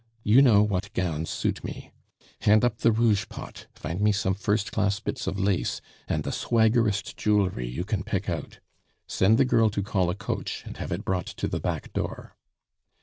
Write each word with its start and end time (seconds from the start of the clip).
You 0.23 0.41
know 0.41 0.63
what 0.63 0.91
gowns 0.93 1.29
suit 1.29 1.63
me. 1.63 1.91
Hand 2.39 2.65
up 2.65 2.79
the 2.79 2.91
rouge 2.91 3.29
pot, 3.29 3.67
find 3.75 4.01
me 4.01 4.11
some 4.11 4.33
first 4.33 4.71
class 4.71 4.99
bits 4.99 5.27
of 5.27 5.37
lace, 5.39 5.79
and 6.07 6.23
the 6.23 6.31
swaggerest 6.31 7.15
jewelry 7.15 7.67
you 7.69 7.83
can 7.83 8.01
pick 8.03 8.27
out. 8.27 8.57
Send 9.05 9.37
the 9.37 9.45
girl 9.45 9.69
to 9.69 9.83
call 9.83 10.09
a 10.09 10.15
coach, 10.15 10.63
and 10.65 10.77
have 10.77 10.91
it 10.91 11.05
brought 11.05 11.27
to 11.27 11.47
the 11.47 11.59
back 11.59 11.93
door." 11.93 12.35